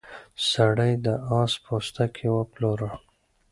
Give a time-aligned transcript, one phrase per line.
[0.49, 1.07] سړي د
[1.39, 2.91] اس پوستکی وپلوره.